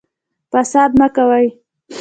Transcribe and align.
فساد 0.51 0.91
مه 0.99 1.07
کوئ 1.15 1.47